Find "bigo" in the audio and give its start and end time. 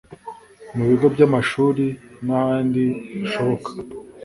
0.89-1.07